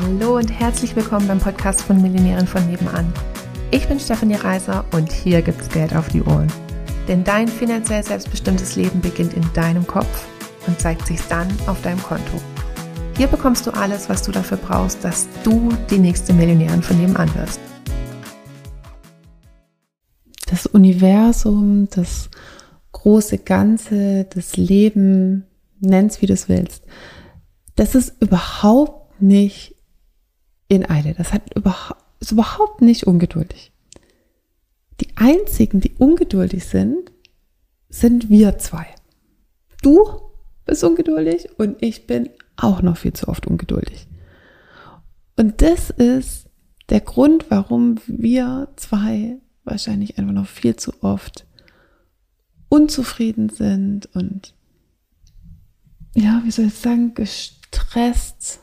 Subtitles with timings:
[0.00, 3.12] Hallo und herzlich willkommen beim Podcast von Millionären von nebenan.
[3.70, 6.50] Ich bin Stefanie Reiser und hier gibt's Geld auf die Ohren.
[7.08, 10.26] Denn dein finanziell selbstbestimmtes Leben beginnt in deinem Kopf
[10.66, 12.40] und zeigt sich dann auf deinem Konto.
[13.18, 17.34] Hier bekommst du alles, was du dafür brauchst, dass du die nächste Millionärin von nebenan
[17.34, 17.60] wirst.
[20.46, 22.30] Das Universum, das
[22.92, 25.44] große Ganze, das Leben,
[25.80, 26.82] nenn's wie du es willst,
[27.76, 29.76] das ist überhaupt nicht
[30.72, 31.12] in Eile.
[31.14, 33.72] Das hat überhaupt, ist überhaupt nicht ungeduldig.
[35.00, 37.12] Die einzigen, die ungeduldig sind,
[37.90, 38.86] sind wir zwei.
[39.82, 40.02] Du
[40.64, 44.06] bist ungeduldig und ich bin auch noch viel zu oft ungeduldig.
[45.36, 46.46] Und das ist
[46.88, 51.46] der Grund, warum wir zwei wahrscheinlich einfach noch viel zu oft
[52.70, 54.54] unzufrieden sind und
[56.14, 58.60] ja, wie soll ich sagen, gestresst,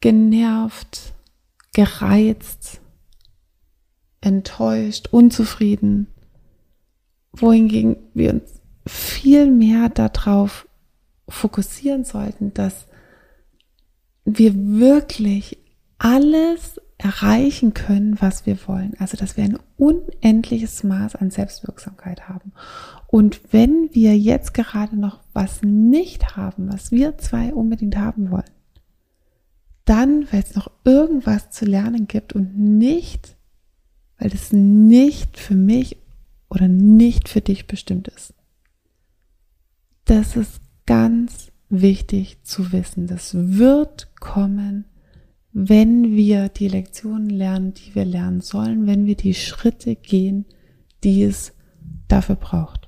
[0.00, 1.12] genervt,
[1.78, 2.80] gereizt,
[4.20, 6.08] enttäuscht, unzufrieden,
[7.32, 10.66] wohingegen wir uns viel mehr darauf
[11.28, 12.88] fokussieren sollten, dass
[14.24, 15.58] wir wirklich
[15.98, 18.94] alles erreichen können, was wir wollen.
[18.98, 22.54] Also, dass wir ein unendliches Maß an Selbstwirksamkeit haben.
[23.06, 28.57] Und wenn wir jetzt gerade noch was nicht haben, was wir zwei unbedingt haben wollen,
[29.88, 33.36] dann, weil es noch irgendwas zu lernen gibt und nicht,
[34.18, 35.96] weil es nicht für mich
[36.50, 38.34] oder nicht für dich bestimmt ist.
[40.04, 43.06] Das ist ganz wichtig zu wissen.
[43.06, 44.86] Das wird kommen,
[45.52, 50.46] wenn wir die Lektionen lernen, die wir lernen sollen, wenn wir die Schritte gehen,
[51.04, 51.52] die es
[52.08, 52.87] dafür braucht.